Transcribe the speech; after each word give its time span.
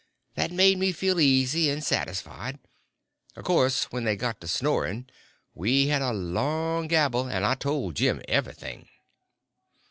That 0.33 0.51
made 0.51 0.79
me 0.79 0.91
feel 0.93 1.19
easy 1.19 1.69
and 1.69 1.83
satisfied. 1.83 2.57
Of 3.35 3.43
course 3.45 3.83
when 3.91 4.03
they 4.03 4.15
got 4.15 4.41
to 4.41 4.47
snoring 4.47 5.05
we 5.53 5.89
had 5.89 6.01
a 6.01 6.11
long 6.11 6.87
gabble, 6.87 7.27
and 7.27 7.45
I 7.45 7.53
told 7.53 7.97
Jim 7.97 8.19
everything. 8.27 8.89